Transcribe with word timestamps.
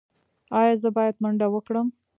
ایا 0.59 0.73
زه 0.81 0.89
باید 0.97 1.15
منډه 1.23 1.47
وکړم؟ 1.51 1.87